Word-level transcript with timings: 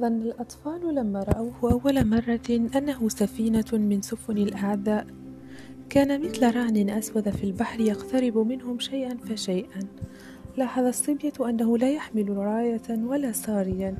ظن 0.00 0.22
الأطفال 0.22 0.94
لما 0.94 1.22
رأوه 1.22 1.72
أول 1.72 2.06
مرة 2.06 2.68
أنه 2.76 3.08
سفينة 3.08 3.64
من 3.72 4.02
سفن 4.02 4.38
الأعداء. 4.38 5.06
كان 5.90 6.20
مثل 6.20 6.54
رعن 6.56 6.90
أسود 6.90 7.30
في 7.30 7.44
البحر 7.44 7.80
يقترب 7.80 8.38
منهم 8.38 8.78
شيئا 8.78 9.16
فشيئا. 9.16 9.80
لاحظ 10.56 10.84
الصبية 10.84 11.32
أنه 11.40 11.78
لا 11.78 11.90
يحمل 11.90 12.36
راية 12.36 12.88
ولا 12.90 13.32
ساريا 13.32 13.96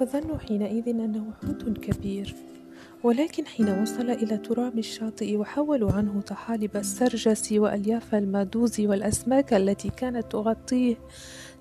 فظنوا 0.00 0.38
حينئذ 0.38 0.88
أنه 0.88 1.24
حوت 1.42 1.78
كبير. 1.78 2.34
ولكن 3.04 3.46
حين 3.46 3.68
وصل 3.68 4.10
إلى 4.10 4.38
تراب 4.38 4.78
الشاطئ 4.78 5.36
وحولوا 5.36 5.92
عنه 5.92 6.20
طحالب 6.20 6.76
السرجس 6.76 7.52
وألياف 7.52 8.14
المادوز 8.14 8.80
والأسماك 8.80 9.54
التي 9.54 9.90
كانت 9.90 10.32
تغطيه 10.32 10.96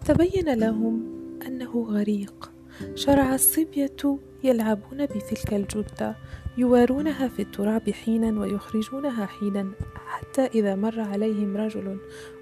تبين 0.06 0.54
لهم 0.54 1.04
أنه 1.48 1.84
غريق. 1.90 2.55
شرع 2.96 3.36
الصبية 3.36 4.20
يلعبون 4.44 5.06
بتلك 5.06 5.54
الجثة 5.54 6.16
يوارونها 6.58 7.28
في 7.28 7.42
التراب 7.42 7.90
حينا 7.90 8.40
ويخرجونها 8.40 9.26
حينا 9.26 9.72
حتى 9.96 10.46
إذا 10.46 10.76
مر 10.76 11.00
عليهم 11.00 11.58
رجل 11.58 11.98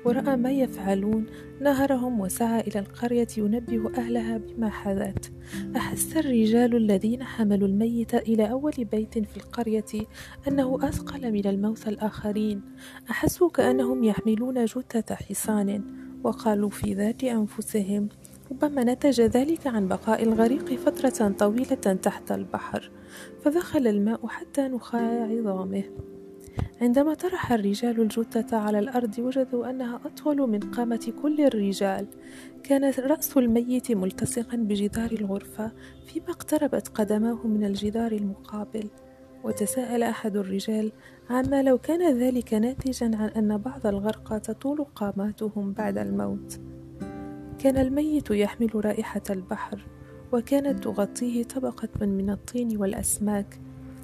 ورأى 0.06 0.36
ما 0.36 0.52
يفعلون 0.52 1.26
نهرهم 1.62 2.20
وسعى 2.20 2.62
إلى 2.62 2.80
القرية 2.80 3.28
ينبه 3.38 3.98
أهلها 3.98 4.38
بما 4.38 4.70
حدث. 4.70 5.30
أحس 5.76 6.18
الرجال 6.18 6.76
الذين 6.76 7.24
حملوا 7.24 7.68
الميت 7.68 8.16
إلى 8.16 8.52
أول 8.52 8.74
بيت 8.92 9.20
في 9.20 9.38
القرية 9.38 10.08
أنه 10.48 10.80
أثقل 10.88 11.32
من 11.32 11.48
الموت 11.48 11.88
الآخرين. 11.88 12.62
أحسوا 13.10 13.50
كأنهم 13.50 14.04
يحملون 14.04 14.66
جثة 14.66 15.16
حصان 15.16 15.84
وقالوا 16.24 16.70
في 16.70 16.94
ذات 16.94 17.24
أنفسهم 17.24 18.10
ربما 18.52 18.84
نتج 18.84 19.22
ذلك 19.22 19.68
عن 19.68 19.88
بقاء 19.88 20.24
الغريق 20.24 20.74
فترة 20.74 21.30
طويلة 21.30 21.76
تحت 21.76 22.32
البحر 22.32 22.92
فدخل 23.44 23.88
الماء 23.88 24.28
حتى 24.28 24.62
نخاع 24.62 25.24
عظامه. 25.24 25.84
عندما 26.82 27.14
طرح 27.14 27.52
الرجال 27.52 28.02
الجثة 28.02 28.58
على 28.58 28.80
الأرض 28.80 29.20
وجدوا 29.20 29.70
أنها 29.70 30.00
أطول 30.06 30.50
من 30.50 30.60
قامة 30.60 31.14
كل 31.22 31.42
الرجال. 31.42 32.08
كان 32.64 32.94
رأس 33.00 33.38
الميت 33.38 33.92
ملتصقا 33.92 34.58
بجدار 34.58 35.12
الغرفة 35.12 35.72
فيما 36.06 36.30
اقتربت 36.30 36.88
قدماه 36.88 37.48
من 37.48 37.64
الجدار 37.64 38.12
المقابل. 38.12 38.90
وتساءل 39.44 40.04
أحد 40.04 40.38
الرجال 40.38 40.92
عما 41.30 41.64
لو 41.64 41.78
كان 41.78 42.18
ذلك 42.18 42.54
ناتجا 42.54 43.06
عن 43.06 43.30
أن 43.30 43.58
بعض 43.58 43.88
الغرقى 43.88 44.40
تطول 44.40 44.84
قاماتهم 44.84 45.74
بعد 45.74 45.98
الموت؟ 45.98 46.60
كان 47.60 47.78
الميت 47.78 48.32
يحمل 48.32 48.86
رائحة 48.86 49.22
البحر 49.30 49.86
وكانت 50.32 50.84
تغطيه 50.84 51.44
طبقة 51.44 52.06
من 52.06 52.30
الطين 52.30 52.78
والأسماك. 52.78 53.60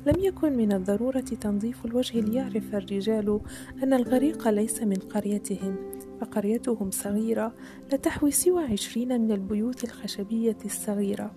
لم 0.05 0.15
يكن 0.19 0.57
من 0.57 0.71
الضرورة 0.71 1.19
تنظيف 1.19 1.85
الوجه 1.85 2.19
ليعرف 2.19 2.75
الرجال 2.75 3.39
أن 3.83 3.93
الغريق 3.93 4.47
ليس 4.47 4.83
من 4.83 4.95
قريتهم 4.95 5.75
فقريتهم 6.21 6.91
صغيرة 6.91 7.53
لا 7.91 7.97
تحوي 7.97 8.31
سوى 8.31 8.63
عشرين 8.63 9.21
من 9.21 9.31
البيوت 9.31 9.83
الخشبية 9.83 10.57
الصغيرة. 10.65 11.31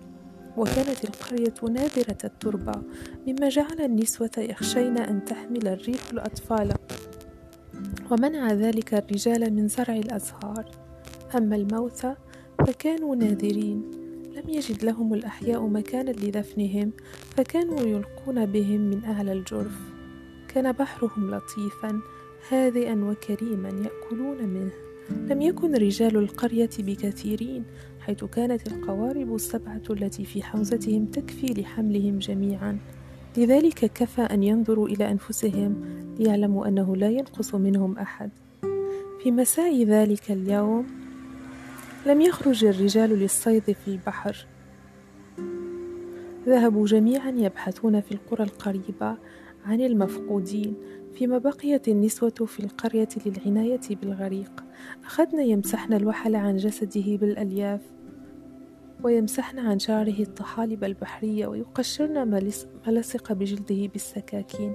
وكانت 0.57 1.03
القرية 1.03 1.53
نادرة 1.73 2.17
التربة 2.23 2.81
مما 3.27 3.49
جعل 3.49 3.81
النسوة 3.81 4.31
يخشين 4.37 4.97
أن 4.97 5.25
تحمل 5.25 5.67
الريح 5.67 6.09
الأطفال. 6.13 6.73
ومنع 8.11 8.51
ذلك 8.51 8.93
الرجال 8.93 9.53
من 9.53 9.67
زرع 9.67 9.95
الأزهار. 9.95 10.82
أما 11.35 11.55
الموتى 11.55 12.15
فكانوا 12.67 13.15
نادرين. 13.15 13.91
لم 14.35 14.49
يجد 14.49 14.83
لهم 14.83 15.13
الأحياء 15.13 15.67
مكانا 15.67 16.11
لدفنهم 16.11 16.91
فكانوا 17.37 17.79
يلقون 17.79 18.45
بهم 18.45 18.81
من 18.81 19.05
أعلى 19.05 19.33
الجرف. 19.33 19.79
كان 20.47 20.71
بحرهم 20.71 21.35
لطيفا 21.35 22.01
هادئا 22.49 22.95
وكريما 22.95 23.69
يأكلون 23.69 24.43
منه. 24.43 24.71
لم 25.29 25.41
يكن 25.41 25.75
رجال 25.75 26.17
القرية 26.17 26.69
بكثيرين 26.79 27.63
حيث 27.99 28.23
كانت 28.23 28.67
القوارب 28.67 29.35
السبعة 29.35 29.81
التي 29.89 30.25
في 30.25 30.43
حوزتهم 30.43 31.05
تكفي 31.05 31.61
لحملهم 31.61 32.19
جميعا. 32.19 32.77
لذلك 33.37 33.91
كفى 33.93 34.21
أن 34.21 34.43
ينظروا 34.43 34.87
إلى 34.87 35.11
أنفسهم 35.11 35.75
ليعلموا 36.19 36.67
أنه 36.67 36.95
لا 36.95 37.09
ينقص 37.09 37.55
منهم 37.55 37.97
أحد. 37.97 38.29
في 39.23 39.31
مساء 39.31 39.83
ذلك 39.83 40.31
اليوم 40.31 41.02
لم 42.05 42.21
يخرج 42.21 42.65
الرجال 42.65 43.09
للصيد 43.09 43.63
في 43.63 43.87
البحر. 43.87 44.47
ذهبوا 46.45 46.85
جميعا 46.85 47.29
يبحثون 47.29 48.01
في 48.01 48.11
القرى 48.11 48.43
القريبة 48.43 49.17
عن 49.65 49.81
المفقودين 49.81 50.75
فيما 51.13 51.37
بقيت 51.37 51.87
النسوة 51.87 52.29
في 52.29 52.59
القرية 52.59 53.07
للعناية 53.25 53.81
بالغريق. 53.89 54.63
أخذن 55.05 55.39
يمسحن 55.39 55.93
الوحل 55.93 56.35
عن 56.35 56.57
جسده 56.57 57.15
بالألياف 57.17 57.81
ويمسحن 59.03 59.59
عن 59.59 59.79
شعره 59.79 60.19
الطحالب 60.19 60.83
البحرية 60.83 61.47
ويقشرن 61.47 62.23
ما 62.23 62.51
لصق 62.87 63.33
بجلده 63.33 63.87
بالسكاكين. 63.87 64.73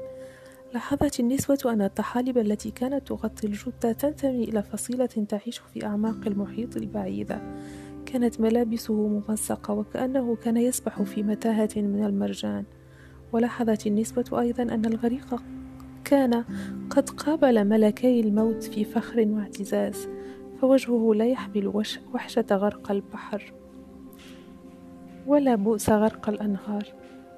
لاحظت 0.74 1.20
النسوة 1.20 1.58
أن 1.72 1.82
الطحالب 1.82 2.38
التي 2.38 2.70
كانت 2.70 3.08
تغطي 3.08 3.46
الجثة 3.46 3.92
تنتمي 3.92 4.44
إلى 4.44 4.62
فصيلة 4.62 5.06
تعيش 5.06 5.58
في 5.58 5.86
أعماق 5.86 6.26
المحيط 6.26 6.76
البعيدة. 6.76 7.40
كانت 8.06 8.40
ملابسه 8.40 8.94
ممزقة 8.94 9.74
وكأنه 9.74 10.36
كان 10.36 10.56
يسبح 10.56 11.02
في 11.02 11.22
متاهة 11.22 11.70
من 11.76 12.04
المرجان. 12.04 12.64
ولاحظت 13.32 13.86
النسوة 13.86 14.40
أيضا 14.40 14.62
أن 14.62 14.84
الغريق 14.84 15.42
كان 16.04 16.44
قد 16.90 17.10
قابل 17.10 17.64
ملكي 17.64 18.20
الموت 18.20 18.62
في 18.64 18.84
فخر 18.84 19.26
واعتزاز 19.28 20.08
فوجهه 20.60 21.14
لا 21.14 21.26
يحمل 21.26 21.84
وحشة 22.14 22.46
غرق 22.52 22.90
البحر 22.90 23.52
ولا 25.26 25.54
بؤس 25.54 25.90
غرق 25.90 26.28
الأنهار. 26.28 26.84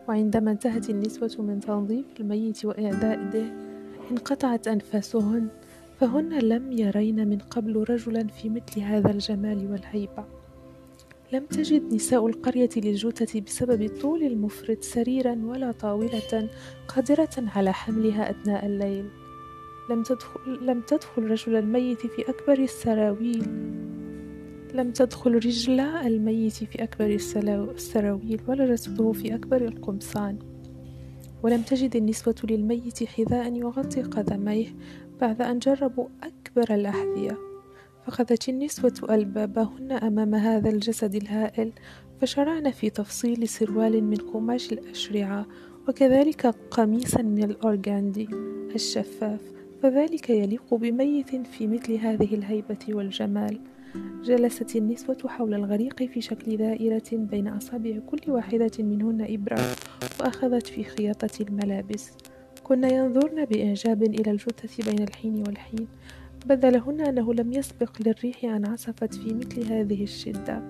وعندما 0.08 0.50
انتهت 0.50 0.90
النسوة 0.90 1.44
من 1.44 1.60
تنظيف 1.60 2.06
الميت 2.20 2.64
وإعداده 2.64 3.44
انقطعت 4.10 4.68
أنفاسهن 4.68 5.48
فهن 6.00 6.38
لم 6.38 6.72
يرين 6.72 7.28
من 7.28 7.38
قبل 7.38 7.84
رجلا 7.90 8.26
في 8.26 8.48
مثل 8.48 8.80
هذا 8.80 9.10
الجمال 9.10 9.70
والهيبة. 9.72 10.24
لم 11.32 11.46
تجد 11.46 11.94
نساء 11.94 12.26
القرية 12.26 12.70
للجثة 12.76 13.40
بسبب 13.40 13.82
الطول 13.82 14.22
المفرط 14.22 14.82
سريرا 14.82 15.38
ولا 15.44 15.72
طاولة 15.72 16.48
قادرة 16.88 17.50
على 17.56 17.72
حملها 17.72 18.30
أثناء 18.30 18.66
الليل. 18.66 19.04
لم 19.90 20.02
تدخل, 20.02 20.66
لم 20.66 20.80
تدخل 20.80 21.22
رجل 21.30 21.56
الميت 21.56 22.06
في 22.06 22.22
أكبر 22.28 22.58
السراويل. 22.58 23.44
لم 24.80 24.90
تدخل 24.90 25.34
رجلا 25.34 26.06
الميت 26.06 26.52
في 26.52 26.82
أكبر 26.82 27.06
السراويل 27.74 28.40
ولا 28.48 28.74
جسده 28.74 29.12
في 29.12 29.34
أكبر 29.34 29.64
القمصان. 29.64 30.38
ولم 31.42 31.62
تجد 31.62 31.96
النسوة 31.96 32.34
للميت 32.44 33.04
حذاء 33.04 33.54
يغطي 33.54 34.02
قدميه 34.02 34.66
بعد 35.20 35.42
أن 35.42 35.58
جربوا 35.58 36.08
أكبر 36.22 36.74
الأحذية. 36.74 37.38
فخذت 38.06 38.48
النسوة 38.48 38.94
ألبابهن 39.10 39.92
أمام 39.92 40.34
هذا 40.34 40.70
الجسد 40.70 41.14
الهائل 41.14 41.72
فشرعن 42.20 42.70
في 42.70 42.90
تفصيل 42.90 43.48
سروال 43.48 44.04
من 44.04 44.16
قماش 44.16 44.72
الأشرعة 44.72 45.46
وكذلك 45.88 46.46
قميصا 46.46 47.22
من 47.22 47.44
الأورغاندي 47.44 48.28
الشفاف. 48.74 49.40
فذلك 49.82 50.30
يليق 50.30 50.74
بميت 50.74 51.46
في 51.46 51.66
مثل 51.66 51.94
هذه 51.94 52.34
الهيبة 52.34 52.86
والجمال. 52.88 53.60
جلست 54.24 54.76
النسوة 54.76 55.16
حول 55.26 55.54
الغريق 55.54 56.02
في 56.02 56.20
شكل 56.20 56.56
دائرة 56.56 57.02
بين 57.12 57.48
أصابع 57.48 57.98
كل 58.06 58.30
واحدة 58.30 58.70
منهن 58.78 59.26
إبرة 59.30 59.60
وأخذت 60.20 60.66
في 60.66 60.84
خياطة 60.84 61.30
الملابس. 61.40 62.12
كن 62.64 62.84
ينظرن 62.84 63.44
بإعجاب 63.44 64.02
إلى 64.02 64.30
الجثة 64.30 64.90
بين 64.90 65.02
الحين 65.02 65.44
والحين. 65.46 65.88
بدا 66.46 66.70
لهن 66.70 67.00
أنه 67.00 67.34
لم 67.34 67.52
يسبق 67.52 67.96
للريح 68.06 68.44
أن 68.44 68.66
عصفت 68.66 69.14
في 69.14 69.34
مثل 69.34 69.72
هذه 69.72 70.02
الشدة 70.02 70.62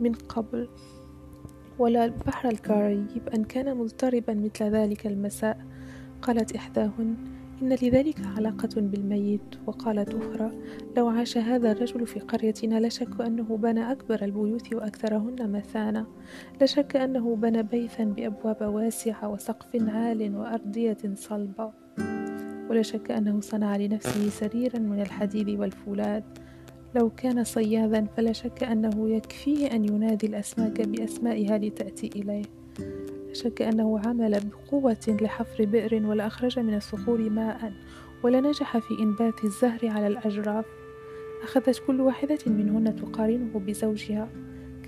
من 0.00 0.12
قبل. 0.12 0.68
ولا 1.78 2.04
البحر 2.04 2.48
الكاريب 2.48 3.28
أن 3.34 3.44
كان 3.44 3.76
مضطربا 3.76 4.34
مثل 4.34 4.64
ذلك 4.64 5.06
المساء 5.06 5.64
قالت 6.22 6.56
إحداهن. 6.56 7.33
إن 7.62 7.72
لذلك 7.72 8.16
علاقة 8.36 8.68
بالميت 8.76 9.40
وقالت 9.66 10.14
أخرى 10.14 10.52
لو 10.96 11.08
عاش 11.08 11.38
هذا 11.38 11.72
الرجل 11.72 12.06
في 12.06 12.20
قريتنا 12.20 12.86
لشك 12.86 13.20
أنه 13.20 13.56
بنى 13.56 13.92
أكبر 13.92 14.24
البيوت 14.24 14.74
وأكثرهن 14.74 15.52
مثانة 15.52 16.06
لشك 16.62 16.96
أنه 16.96 17.36
بنى 17.36 17.62
بيتا 17.62 18.04
بأبواب 18.04 18.74
واسعة 18.74 19.28
وسقف 19.28 19.88
عال 19.88 20.36
وأرضية 20.36 20.98
صلبة. 21.14 21.72
ولا 22.70 22.82
شك 22.82 23.10
أنه 23.10 23.40
صنع 23.40 23.76
لنفسه 23.76 24.28
سريرا 24.28 24.78
من 24.78 25.00
الحديد 25.00 25.48
والفولاذ 25.48 26.22
لو 26.94 27.10
كان 27.10 27.44
صيادا 27.44 28.06
فلا 28.16 28.32
شك 28.32 28.62
أنه 28.62 29.10
يكفيه 29.10 29.66
أن 29.66 29.84
ينادي 29.84 30.26
الأسماك 30.26 30.80
بأسمائها 30.80 31.58
لتأتي 31.58 32.10
إليه. 32.16 32.63
شك 33.34 33.62
أنه 33.62 34.00
عمل 34.06 34.40
بقوة 34.40 35.16
لحفر 35.20 35.64
بئر 35.64 36.06
ولأخرج 36.06 36.58
من 36.58 36.74
الصخور 36.74 37.30
ماء 37.30 37.72
ولنجح 38.22 38.78
في 38.78 38.94
إنبات 39.00 39.44
الزهر 39.44 39.80
على 39.82 40.06
الأجراف. 40.06 40.64
أخذت 41.42 41.82
كل 41.86 42.00
واحدة 42.00 42.38
منهن 42.46 42.96
تقارنه 42.96 43.58
بزوجها. 43.58 44.28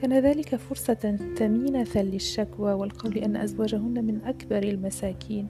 كان 0.02 0.12
ذلك 0.12 0.56
فرصة 0.56 1.16
ثمينة 1.36 1.86
للشكوى 1.96 2.72
والقول 2.72 3.18
أن 3.18 3.36
أزواجهن 3.36 4.04
من 4.04 4.20
أكبر 4.24 4.58
المساكين. 4.58 5.48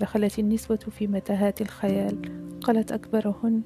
دخلت 0.00 0.38
النسوة 0.38 0.76
في 0.76 1.06
متاهات 1.06 1.60
الخيال. 1.60 2.18
قالت 2.60 2.92
أكبرهن 2.92 3.62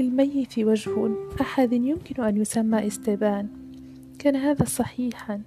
للميت 0.00 0.58
وجه 0.58 1.10
أحد 1.40 1.72
يمكن 1.72 2.22
أن 2.22 2.36
يسمى 2.36 2.86
استبان. 2.86 3.48
كان 4.18 4.36
هذا 4.36 4.64
صحيحا. 4.64 5.42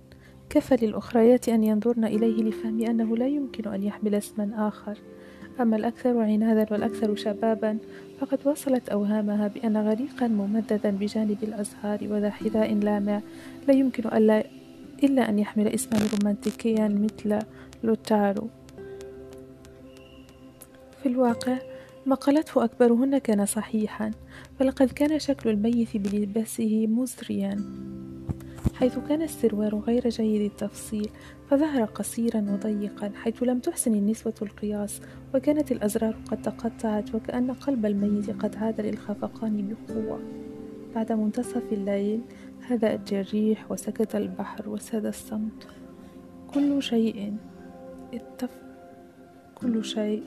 كفى 0.53 0.85
للأخريات 0.85 1.49
أن 1.49 1.63
ينظرن 1.63 2.05
إليه 2.05 2.43
لفهم 2.43 2.83
أنه 2.83 3.17
لا 3.17 3.27
يمكن 3.27 3.73
أن 3.73 3.83
يحمل 3.83 4.15
اسما 4.15 4.67
آخر؟ 4.67 4.97
أما 5.59 5.75
الأكثر 5.77 6.19
عنادا 6.19 6.73
والأكثر 6.73 7.15
شبابا 7.15 7.77
فقد 8.19 8.39
وصلت 8.45 8.89
أوهامها 8.89 9.47
بأن 9.47 9.77
غريقا 9.77 10.27
ممددا 10.27 10.89
بجانب 10.89 11.37
الأزهار 11.43 11.99
وذا 12.03 12.29
حذاء 12.29 12.73
لامع. 12.73 13.21
لا 13.67 13.73
يمكن 13.73 14.07
ألا 14.07 14.43
إلا 15.03 15.29
أن 15.29 15.39
يحمل 15.39 15.67
اسما 15.67 15.99
رومانتيكيا 16.13 16.87
مثل 16.87 17.39
لوتارو. 17.83 18.47
في 21.03 21.09
الواقع 21.09 21.57
ما 22.05 22.15
قالته 22.15 22.63
أكبرهن 22.63 23.17
كان 23.17 23.45
صحيحا 23.45 24.11
فلقد 24.59 24.91
كان 24.91 25.19
شكل 25.19 25.49
الميت 25.49 25.97
بلباسه 25.97 26.87
مزريا. 26.87 27.57
حيث 28.75 28.99
كان 28.99 29.21
السروال 29.21 29.75
غير 29.75 30.09
جيد 30.09 30.41
التفصيل 30.41 31.09
فظهر 31.49 31.85
قصيرا 31.85 32.45
وضيقا 32.49 33.11
حيث 33.15 33.43
لم 33.43 33.59
تحسن 33.59 33.93
النسوة 33.93 34.33
القياس 34.41 35.01
وكانت 35.35 35.71
الأزرار 35.71 36.15
قد 36.31 36.41
تقطعت 36.41 37.15
وكأن 37.15 37.51
قلب 37.51 37.85
الميت 37.85 38.29
قد 38.29 38.55
عاد 38.55 38.81
للخفقان 38.81 39.75
بقوة. 39.87 40.19
بعد 40.95 41.11
منتصف 41.11 41.63
الليل 41.71 42.21
هدأت 42.67 43.13
الريح 43.13 43.71
وسكت 43.71 44.15
البحر 44.15 44.69
وساد 44.69 45.05
الصمت. 45.05 45.67
كل 46.53 46.83
شيء 46.83 47.33
اتف... 48.13 48.49
كل 49.55 49.85
شيء 49.85 50.23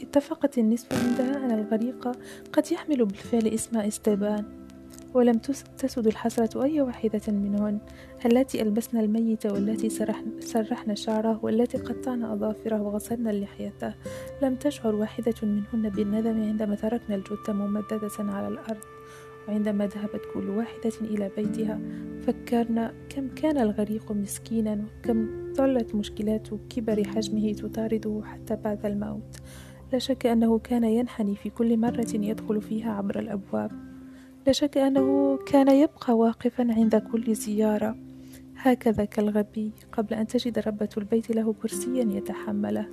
اتفقت 0.00 0.58
النسوة 0.58 0.98
عندها 0.98 1.36
أن 1.36 1.50
الغريق 1.50 2.08
قد 2.52 2.72
يحمل 2.72 3.04
بالفعل 3.04 3.46
اسم 3.46 3.78
استبان. 3.78 4.57
ولم 5.18 5.38
تسد 5.78 6.06
الحسرة 6.06 6.64
أي 6.64 6.80
واحدة 6.80 7.20
منهن 7.28 7.78
اللاتي 8.26 8.62
ألبسن 8.62 8.98
الميت 8.98 9.46
والتي 9.46 9.88
سرحن 10.40 10.94
شعره 10.94 11.40
والتي 11.42 11.78
قطعن 11.78 12.22
أظافره 12.22 12.82
وغسلن 12.82 13.30
لحيته. 13.30 13.94
لم 14.42 14.54
تشعر 14.54 14.94
واحدة 14.94 15.34
منهن 15.42 15.88
بالندم 15.88 16.42
عندما 16.42 16.74
تركن 16.74 17.12
الجثة 17.12 17.52
ممددة 17.52 18.10
على 18.18 18.48
الأرض. 18.48 18.84
وعندما 19.48 19.86
ذهبت 19.86 20.20
كل 20.34 20.48
واحدة 20.48 20.92
إلى 21.00 21.30
بيتها 21.36 21.80
فكرنا 22.26 22.94
كم 23.08 23.28
كان 23.28 23.58
الغريق 23.58 24.12
مسكينا 24.12 24.84
وكم 24.98 25.28
ظلت 25.54 25.94
مشكلات 25.94 26.48
كبر 26.70 27.04
حجمه 27.04 27.52
تطارده 27.52 28.22
حتى 28.24 28.56
بعد 28.56 28.86
الموت. 28.86 29.36
لا 29.92 29.98
شك 29.98 30.26
أنه 30.26 30.58
كان 30.58 30.84
ينحني 30.84 31.36
في 31.36 31.50
كل 31.50 31.76
مرة 31.76 32.06
يدخل 32.14 32.62
فيها 32.62 32.92
عبر 32.92 33.18
الأبواب. 33.18 33.97
لا 34.48 34.52
شك 34.52 34.78
أنه 34.78 35.38
كان 35.46 35.68
يبقى 35.68 36.16
واقفا 36.16 36.66
عند 36.70 36.96
كل 36.96 37.34
زيارة. 37.34 37.96
هكذا 38.56 39.04
كالغبي 39.04 39.72
قبل 39.92 40.14
أن 40.14 40.26
تجد 40.26 40.58
ربة 40.58 40.88
البيت 40.98 41.30
له 41.30 41.54
كرسيا 41.62 42.08
يتحمله 42.12 42.88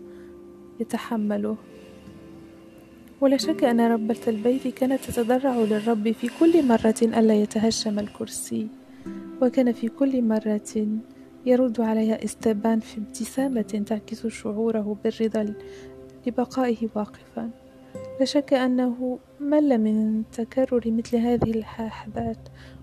يتحمله. 0.80 1.58
ولا 3.22 3.38
شك 3.38 3.64
أن 3.64 3.82
ربة 3.82 4.20
البيت 4.28 4.68
كانت 4.68 5.04
تتضرع 5.04 5.56
للرب 5.56 6.12
في 6.12 6.30
كل 6.40 6.68
مرة 6.68 6.96
ألا 7.02 7.34
يتهشم 7.34 8.00
الكرسي. 8.00 8.68
وكان 9.42 9.72
في 9.72 9.88
كل 9.88 10.22
مرة 10.22 10.88
يرد 11.46 11.82
عليها 11.82 12.24
استبان 12.24 12.80
في 12.80 12.98
ابتسامة 12.98 13.62
تعكس 13.62 14.28
شعوره 14.28 14.98
بالرضا 15.04 15.54
لبقائه 16.28 16.88
واقفا. 16.96 17.50
لا 18.20 18.26
شك 18.26 18.54
أنه 18.54 19.20
مل 19.40 19.78
من 19.78 20.24
تكرر 20.32 20.82
مثل 20.86 21.18
هذه 21.18 21.52
الأحداث 21.52 22.38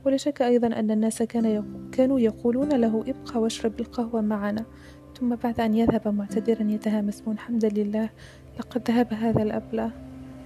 ولا 0.04 0.16
شك 0.16 0.42
أيضا 0.42 0.66
أن 0.66 0.90
الناس 0.90 1.22
كان 1.22 1.64
كانوا 1.92 2.20
يقولون 2.20 2.68
له 2.68 3.04
ابقى 3.06 3.40
واشرب 3.40 3.80
القهوة 3.80 4.20
معنا. 4.20 4.64
ثم 5.20 5.34
بعد 5.34 5.60
أن 5.60 5.74
يذهب 5.74 6.08
معتذرا 6.08 6.70
يتهامسون 6.70 7.38
حمدا 7.38 7.68
لله 7.68 8.10
لقد 8.58 8.90
ذهب 8.90 9.12
هذا 9.12 9.42
الأبلة. 9.42 9.90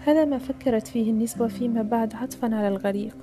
هذا 0.05 0.25
ما 0.25 0.39
فكرت 0.39 0.87
فيه 0.87 1.11
النسوة 1.11 1.49
فيما 1.49 1.83
بعد 1.83 2.15
عطفا 2.15 2.55
على 2.55 2.69
الغريق. 2.69 3.17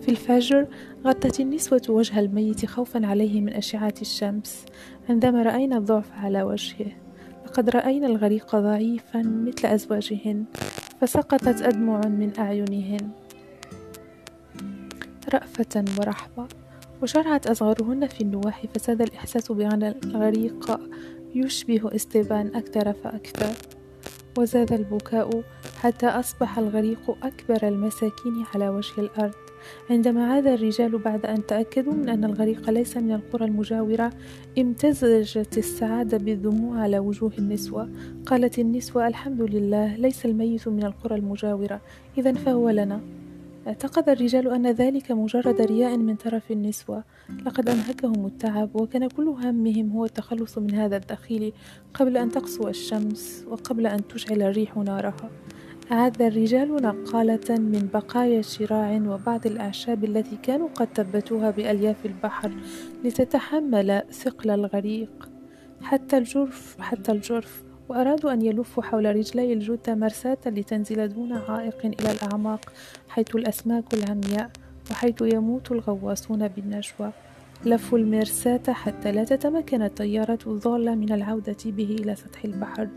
في 0.00 0.08
الفجر 0.08 0.66
غطت 1.06 1.40
النسوة 1.40 1.82
وجه 1.88 2.20
الميت 2.20 2.66
خوفا 2.66 3.06
عليه 3.06 3.40
من 3.40 3.52
أشعة 3.52 3.94
الشمس 4.00 4.64
عندما 5.08 5.42
رأينا 5.42 5.76
الضعف 5.76 6.12
على 6.12 6.42
وجهه. 6.42 6.92
لقد 7.46 7.70
رأينا 7.70 8.06
الغريق 8.06 8.56
ضعيفا 8.56 9.22
مثل 9.22 9.68
أزواجهن. 9.68 10.44
فسقطت 11.02 11.62
أدمع 11.62 12.00
من 12.00 12.32
أعينهن 12.38 13.10
رأفة 15.34 15.84
ورحمة 15.98 16.48
وشرعت 17.02 17.46
أصغرهن 17.46 18.06
في 18.06 18.20
النواح 18.20 18.66
فساد 18.74 19.02
الإحساس 19.02 19.52
بأن 19.52 19.82
الغريق 19.82 20.80
يشبه 21.34 21.94
استبان 21.94 22.56
أكثر 22.56 22.92
فأكثر. 22.92 23.54
وزاد 24.38 24.72
البكاء 24.72 25.42
حتى 25.80 26.06
أصبح 26.06 26.58
الغريق 26.58 27.16
أكبر 27.22 27.68
المساكين 27.68 28.44
على 28.54 28.68
وجه 28.68 29.00
الأرض. 29.00 29.34
عندما 29.90 30.32
عاد 30.32 30.46
الرجال 30.46 30.98
بعد 30.98 31.26
أن 31.26 31.46
تأكدوا 31.46 31.92
من 31.92 32.08
أن 32.08 32.24
الغريق 32.24 32.70
ليس 32.70 32.96
من 32.96 33.12
القرى 33.12 33.44
المجاورة 33.44 34.12
امتزجت 34.58 35.58
السعادة 35.58 36.18
بالدموع 36.18 36.80
على 36.80 36.98
وجوه 36.98 37.32
النسوة. 37.38 37.88
قالت 38.26 38.58
النسوة 38.58 39.06
الحمد 39.08 39.42
لله 39.42 39.96
ليس 39.96 40.24
الميت 40.26 40.68
من 40.68 40.84
القرى 40.84 41.14
المجاورة. 41.14 41.80
إذا 42.18 42.32
فهو 42.32 42.70
لنا. 42.70 43.00
اعتقد 43.66 44.08
الرجال 44.08 44.48
أن 44.48 44.66
ذلك 44.66 45.12
مجرد 45.12 45.60
رياء 45.60 45.96
من 45.96 46.14
طرف 46.14 46.50
النسوة. 46.50 47.04
لقد 47.46 47.68
أنهكهم 47.68 48.26
التعب 48.26 48.70
وكان 48.74 49.08
كل 49.08 49.28
همهم 49.28 49.90
هو 49.90 50.04
التخلص 50.04 50.58
من 50.58 50.74
هذا 50.74 50.96
الدخيل 50.96 51.52
قبل 51.94 52.16
أن 52.16 52.30
تقسو 52.30 52.68
الشمس 52.68 53.44
وقبل 53.48 53.86
أن 53.86 54.08
تشعل 54.08 54.42
الريح 54.42 54.76
نارها. 54.76 55.30
أعد 55.90 56.22
الرجال 56.22 56.74
نقالة 56.82 57.58
من 57.58 57.88
بقايا 57.94 58.42
شراع 58.42 59.02
وبعض 59.06 59.46
الأعشاب 59.46 60.04
التي 60.04 60.36
كانوا 60.42 60.68
قد 60.74 60.88
ثبتوها 60.94 61.50
بألياف 61.50 62.06
البحر 62.06 62.52
لتتحمل 63.04 64.02
ثقل 64.10 64.50
الغريق. 64.50 65.28
حتى 65.82 66.18
الجرف 66.18 66.76
حتى 66.80 67.12
الجرف. 67.12 67.62
وأرادوا 67.88 68.32
أن 68.32 68.42
يلفوا 68.42 68.82
حول 68.82 69.16
رجلي 69.16 69.52
الجثة 69.52 69.94
مرساة 69.94 70.38
لتنزل 70.46 71.08
دون 71.08 71.32
عائق 71.32 71.86
إلى 71.86 72.12
الأعماق 72.12 72.72
حيث 73.08 73.36
الأسماك 73.36 73.94
العمياء 73.94 74.50
وحيث 74.90 75.22
يموت 75.22 75.72
الغواصون 75.72 76.48
بالنجوى. 76.48 77.12
لفوا 77.66 77.98
المرساة 77.98 78.62
حتى 78.68 79.12
لا 79.12 79.24
تتمكن 79.24 79.82
الطيارة 79.82 80.38
الضالة 80.46 80.94
من 80.94 81.12
العودة 81.12 81.56
به 81.66 81.96
إلى 82.00 82.14
سطح 82.14 82.44
البحر. 82.44 82.88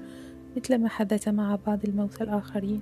مثل 0.57 0.77
ما 0.77 0.89
حدث 0.89 1.27
مع 1.27 1.57
بعض 1.67 1.79
الموتى 1.85 2.23
الآخرين. 2.23 2.81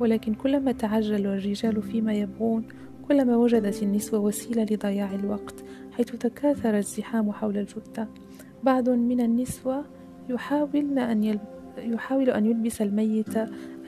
ولكن 0.00 0.34
كلما 0.34 0.72
تعجل 0.72 1.26
الرجال 1.26 1.82
فيما 1.82 2.12
يبغون 2.12 2.64
كلما 3.08 3.36
وجدت 3.36 3.82
النسوة 3.82 4.20
وسيلة 4.20 4.62
لضياع 4.62 5.14
الوقت 5.14 5.54
حيث 5.92 6.06
تكاثر 6.06 6.78
الزحام 6.78 7.32
حول 7.32 7.56
الجثة. 7.58 8.08
بعض 8.62 8.88
من 8.88 9.20
النسوة 9.20 9.84
يحاولن 10.28 10.98
أن 10.98 11.24
يلب... 11.24 11.40
يحاول 11.78 12.30
أن 12.30 12.46
يلبس 12.46 12.82
الميت 12.82 13.34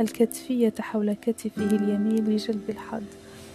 الكتفية 0.01 0.75
حول 0.81 1.13
كتفه 1.13 1.77
اليمين 1.77 2.25
لجلب 2.25 2.71
الحظ 2.71 3.03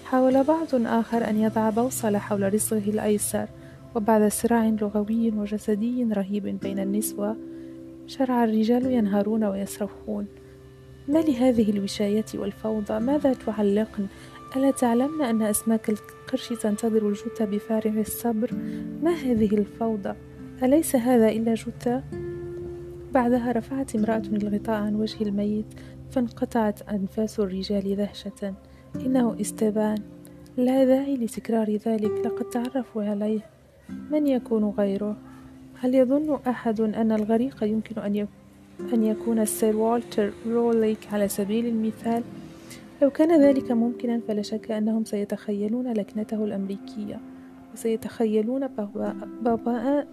حاول 0.05 0.43
بعض 0.43 0.67
آخر 0.73 1.29
أن 1.29 1.37
يضع 1.37 1.69
بوصلة 1.69 2.19
حول 2.19 2.53
رزقه 2.53 2.89
الأيسر 2.89 3.47
وبعد 3.95 4.31
صراع 4.31 4.67
لغوي 4.67 5.31
وجسدي 5.31 6.03
رهيب 6.03 6.59
بين 6.59 6.79
النسوة 6.79 7.35
شرع 8.09 8.43
الرجال 8.43 8.85
ينهارون 8.85 9.43
ويصرخون. 9.43 10.25
ما 11.07 11.19
لهذه 11.19 11.71
الوشاية 11.71 12.25
والفوضى؟ 12.35 12.99
ماذا 12.99 13.33
تعلقن؟ 13.33 14.07
ألا 14.55 14.71
تعلمن 14.71 15.21
أن 15.21 15.41
أسماك 15.41 15.89
القرش 15.89 16.49
تنتظر 16.49 17.09
الجثة 17.09 17.45
بفارغ 17.45 17.99
الصبر؟ 17.99 18.51
ما 19.03 19.11
هذه 19.11 19.57
الفوضى؟ 19.57 20.13
أليس 20.63 20.95
هذا 20.95 21.29
إلا 21.29 21.53
جثة 21.53 22.03
بعدها 23.13 23.51
رفعت 23.51 23.95
امرأة 23.95 24.23
الغطاء 24.33 24.81
عن 24.81 24.95
وجه 24.95 25.23
الميت 25.23 25.65
فانقطعت 26.11 26.81
أنفاس 26.81 27.39
الرجال 27.39 27.95
دهشة. 27.95 28.53
إنه 28.95 29.41
استبان. 29.41 29.97
لا 30.57 30.85
داعي 30.85 31.17
لتكرار 31.17 31.75
ذلك 31.75 32.11
لقد 32.25 32.49
تعرفوا 32.49 33.03
عليه. 33.03 33.41
من 34.11 34.27
يكون 34.27 34.63
غيره؟ 34.63 35.28
هل 35.81 35.95
يظن 35.95 36.39
أحد 36.47 36.81
أن 36.81 37.11
الغريق 37.11 37.63
يمكن 37.63 38.01
أن 38.01 38.27
أن 38.93 39.03
يكون 39.03 39.45
سير 39.45 39.75
والتر 39.75 40.31
روليك 40.47 41.13
على 41.13 41.27
سبيل 41.27 41.65
المثال؟ 41.65 42.23
لو 43.01 43.09
كان 43.09 43.41
ذلك 43.41 43.71
ممكنا 43.71 44.21
فلا 44.27 44.41
شك 44.41 44.71
أنهم 44.71 45.05
سيتخيلون 45.05 45.93
لكنته 45.93 46.43
الأمريكية 46.43 47.19
وسيتخيلون 47.73 48.67
بغبغاء 48.67 50.07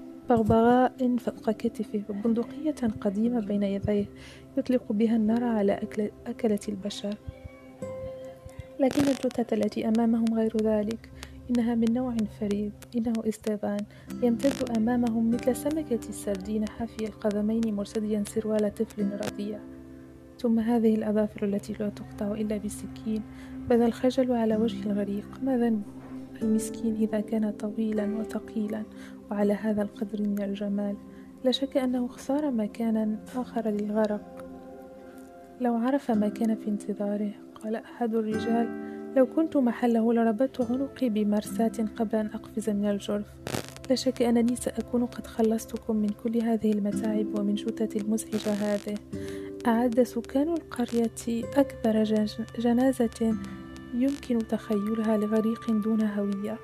فوق 1.19 1.51
كتفه. 1.51 2.03
وبندقية 2.09 2.89
قديمة 3.01 3.41
بين 3.41 3.63
يديه 3.63 4.05
يطلق 4.59 4.93
بها 4.93 5.17
النار 5.17 5.45
على 5.45 5.73
أكل 5.73 6.11
أكلة 6.27 6.61
البشر. 6.69 7.15
لكن 8.81 9.01
الجثة 9.01 9.57
التي 9.57 9.89
أمامهم 9.89 10.35
غير 10.35 10.57
ذلك. 10.63 11.11
إنها 11.51 11.75
من 11.75 11.93
نوع 11.93 12.17
فريد 12.41 12.73
إنه 12.97 13.13
استيفان 13.29 13.81
يمتد 14.23 14.77
أمامهم 14.77 15.31
مثل 15.31 15.57
سمكة 15.57 16.09
السردين 16.09 16.69
حافي 16.69 17.07
القدمين 17.07 17.75
مرتديا 17.75 18.25
سروال 18.27 18.75
طفل 18.75 19.11
رضيع. 19.25 19.59
ثم 20.39 20.59
هذه 20.59 20.95
الأظافر 20.95 21.45
التي 21.47 21.73
لا 21.73 21.89
تقطع 21.89 22.33
إلا 22.33 22.57
بسكين 22.57 23.23
بدا 23.71 23.87
الخجل 23.87 24.33
على 24.33 24.57
وجه 24.57 24.91
الغريق. 24.91 25.27
ما 25.43 25.59
ذنبه 25.59 25.83
المسكين 26.43 26.95
إذا 26.95 27.21
كان 27.21 27.51
طويلا 27.51 28.17
وثقيلا 28.19 28.83
وعلى 29.31 29.53
هذا 29.53 29.83
القدر 29.83 30.23
من 30.23 30.43
الجمال؟ 30.43 30.97
لا 31.45 31.51
شك 31.51 31.77
أنه 31.77 32.07
اختار 32.07 32.51
مكانا 32.51 33.17
آخر 33.37 33.69
للغرق. 33.69 34.45
لو 35.61 35.75
عرف 35.75 36.11
ما 36.11 36.29
كان 36.29 36.55
في 36.55 36.69
انتظاره 36.69 37.33
قال 37.63 37.77
أحد 37.77 38.15
الرجال 38.15 38.86
لو 39.17 39.27
كنت 39.27 39.57
محله 39.57 40.13
لربطت 40.13 40.71
عنقي 40.71 41.09
بمرساة 41.09 41.73
قبل 41.97 42.17
أن 42.17 42.27
أقفز 42.27 42.71
من 42.71 42.91
الجرف. 42.91 43.27
لا 43.91 43.95
شك 43.95 44.23
أنني 44.23 44.57
سأكون 44.57 45.07
قد 45.07 45.27
خلصتكم 45.27 45.97
من 45.97 46.09
كل 46.09 46.43
هذه 46.43 46.73
المتاعب 46.73 47.39
ومن 47.39 47.55
جثة 47.55 48.01
المزعجة 48.01 48.53
هذه. 48.53 48.95
أعد 49.67 50.03
سكان 50.03 50.49
القرية 50.49 51.45
أكبر 51.57 52.03
جنازة 52.59 53.37
يمكن 53.95 54.39
تخيلها 54.39 55.17
لغريق 55.17 55.71
دون 55.71 56.03
هوية. 56.03 56.59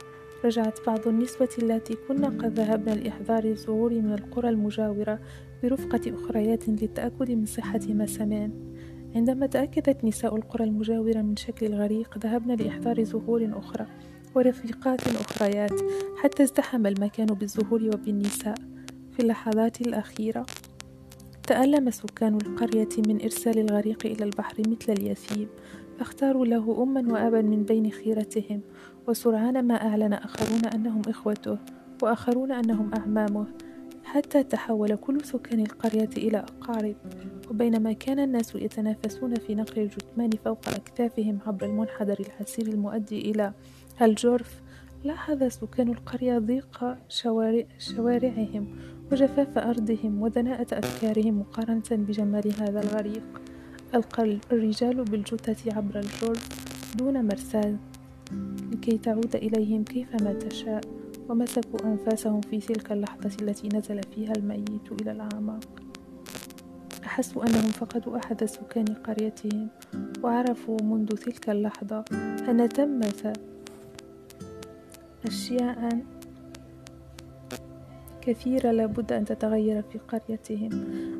رجعت 0.44 0.78
بعض 0.86 1.08
النسوة 1.08 1.48
اللاتي 1.58 1.96
كن 2.08 2.24
قد 2.24 2.58
ذهبن 2.58 2.92
لإحضار 2.92 3.44
الزهور 3.44 3.92
من 3.92 4.12
القرى 4.12 4.48
المجاورة 4.48 5.18
برفقة 5.62 6.14
أخريات 6.14 6.68
للتأكد 6.68 7.30
من 7.30 7.46
صحة 7.46 7.80
ما 7.88 8.06
سمعن 8.06 8.71
عندما 9.16 9.46
تأكدت 9.46 10.04
نساء 10.04 10.36
القرى 10.36 10.64
المجاورة 10.64 11.22
من 11.22 11.36
شكل 11.36 11.66
الغريق 11.66 12.18
ذهبن 12.18 12.54
لإحضار 12.54 13.04
زهور 13.04 13.50
أخرى 13.52 13.86
ورفيقات 14.34 15.00
أخريات 15.06 15.80
حتى 16.22 16.42
ازدحم 16.42 16.86
المكان 16.86 17.26
بالزهور 17.26 17.84
وبالنساء. 17.84 18.54
في 19.12 19.20
اللحظات 19.20 19.80
الأخيرة 19.80 20.46
تألم 21.46 21.90
سكان 21.90 22.34
القرية 22.36 22.88
من 23.08 23.22
إرسال 23.22 23.58
الغريق 23.58 24.06
إلى 24.06 24.24
البحر 24.24 24.54
مثل 24.58 24.92
اليثيم 24.92 25.48
فاختاروا 25.98 26.46
له 26.46 26.82
أما 26.82 27.12
وأبا 27.12 27.42
من 27.42 27.62
بين 27.62 27.90
خيرتهم 27.90 28.60
وسرعان 29.08 29.66
ما 29.66 29.74
أعلن 29.74 30.12
آخرون 30.12 30.64
أنهم 30.64 31.02
إخوته 31.08 31.58
وآخرون 32.02 32.52
أنهم 32.52 32.90
أعمامه. 32.94 33.46
حتى 34.12 34.42
تحول 34.42 34.96
كل 34.96 35.24
سكان 35.24 35.60
القرية 35.60 36.10
إلى 36.16 36.38
أقارب 36.38 36.94
وبينما 37.50 37.92
كان 37.92 38.18
الناس 38.18 38.54
يتنافسون 38.54 39.34
في 39.34 39.54
نقل 39.54 39.82
الجثمان 39.82 40.30
فوق 40.44 40.68
أكتافهم 40.68 41.38
عبر 41.46 41.66
المنحدر 41.66 42.16
العسير 42.20 42.66
المؤدي 42.66 43.30
إلى 43.30 43.52
الجرف. 44.02 44.60
لاحظ 45.04 45.42
سكان 45.42 45.88
القرية 45.88 46.38
ضيق 46.38 46.96
شوارع 47.08 47.64
شوارعهم 47.78 48.76
وجفاف 49.12 49.58
أرضهم 49.58 50.22
ودناءة 50.22 50.78
أفكارهم 50.78 51.40
مقارنة 51.40 51.90
بجمال 51.90 52.52
هذا 52.60 52.80
الغريق. 52.80 53.40
ألقى 53.94 54.38
الرجال 54.52 55.04
بالجثة 55.04 55.76
عبر 55.76 55.98
الجرف 55.98 56.48
دون 56.96 57.24
مرسال 57.26 57.76
لكي 58.72 58.98
تعود 58.98 59.36
إليهم 59.36 59.84
كيفما 59.84 60.32
تشاء. 60.32 61.01
ومسكوا 61.28 61.86
أنفاسهم 61.86 62.40
في 62.40 62.58
تلك 62.58 62.92
اللحظة 62.92 63.30
التي 63.42 63.68
نزل 63.68 64.00
فيها 64.14 64.32
الميت 64.32 64.92
إلى 65.00 65.12
الأعماق. 65.12 65.82
أحسوا 67.04 67.42
أنهم 67.42 67.62
فقدوا 67.62 68.16
أحد 68.16 68.44
سكان 68.44 68.84
قريتهم 68.84 69.68
وعرفوا 70.22 70.82
منذ 70.82 71.08
تلك 71.08 71.50
اللحظة 71.50 72.04
أن 72.48 72.66
ثمة 72.66 73.32
أشياء 75.26 76.02
كثيرة 78.20 78.70
لابد 78.70 79.12
أن 79.12 79.24
تتغير 79.24 79.82
في 79.82 79.98
قريتهم. 79.98 80.70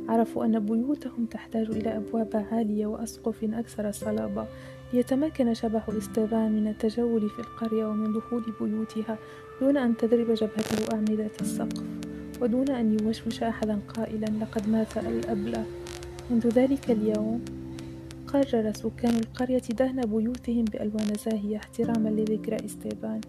عرفوا 0.09 0.45
أن 0.45 0.59
بيوتهم 0.59 1.27
تحتاج 1.27 1.71
إلى 1.71 1.97
أبواب 1.97 2.47
عالية 2.53 2.87
وأسقف 2.87 3.45
أكثر 3.45 3.91
صلابة 3.91 4.47
ليتمكن 4.93 5.55
شبح 5.55 5.89
استيفان 5.89 6.53
من 6.53 6.69
التجول 6.69 7.29
في 7.31 7.39
القرية 7.39 7.87
ومن 7.87 8.13
دخول 8.13 8.43
بيوتها 8.61 9.19
دون 9.61 9.77
أن 9.77 9.97
تضرب 9.97 10.35
جبهته 10.35 10.95
أعمدة 10.95 11.31
السقف 11.41 11.83
ودون 12.41 12.69
أن 12.69 12.97
يوشوش 13.01 13.43
أحدا 13.43 13.81
قائلا 13.89 14.27
لقد 14.41 14.69
مات 14.69 14.99
الأبلة. 14.99 15.65
منذ 16.31 16.49
ذلك 16.49 16.91
اليوم 16.91 17.45
قرر 18.27 18.73
سكان 18.73 19.15
القرية 19.15 19.63
دهن 19.79 20.01
بيوتهم 20.01 20.65
بألوان 20.65 21.15
زاهية 21.25 21.57
احتراما 21.57 22.09
لذكرى 22.09 22.57
استيفان 22.65 23.21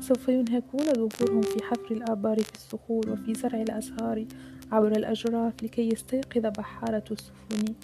سوف 0.00 0.28
ينهكون 0.28 0.84
ظهورهم 0.94 1.42
في 1.42 1.64
حفر 1.64 1.90
الآبار 1.90 2.38
في 2.38 2.54
الصخور 2.54 3.10
وفي 3.10 3.34
زرع 3.34 3.62
الأزهار 3.62 4.26
عبر 4.72 4.92
الأجراف 4.92 5.52
لكي 5.62 5.88
يستيقظ 5.88 6.46
بحارة 6.58 7.04
السفن. 7.10 7.74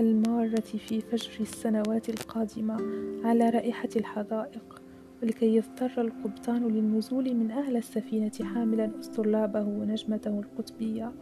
المارة 0.00 0.60
في 0.60 1.00
فجر 1.00 1.30
السنوات 1.40 2.08
القادمة 2.08 2.76
على 3.24 3.50
رائحة 3.50 3.88
الحدائق 3.96 4.82
ولكي 5.22 5.56
يضطر 5.56 6.00
القبطان 6.00 6.68
للنزول 6.68 7.34
من 7.34 7.50
أعلى 7.50 7.78
السفينة 7.78 8.32
حاملا 8.42 8.90
أسطرلابه 9.00 9.60
ونجمته 9.60 10.40
القطبية 10.40 11.12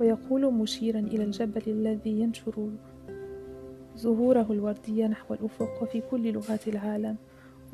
ويقول 0.00 0.54
مشيرا 0.54 0.98
إلى 0.98 1.24
الجبل 1.24 1.62
الذي 1.66 2.20
ينشر 2.20 2.70
زهوره 3.96 4.46
الوردية 4.50 5.06
نحو 5.06 5.34
الأفق 5.34 5.82
وفي 5.82 6.00
كل 6.00 6.32
لغات 6.32 6.68
العالم. 6.68 7.16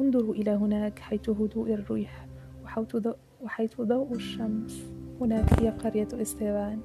انظروا 0.01 0.35
إلى 0.35 0.51
هناك 0.51 0.99
حيث 0.99 1.31
هدوء 1.31 1.75
الريح 1.75 2.27
وحيث 3.43 3.81
ضوء 3.81 4.13
الشمس. 4.13 4.83
هناك 5.21 5.61
هي 5.61 5.71
قرية 5.71 6.09
إستيران 6.15 6.81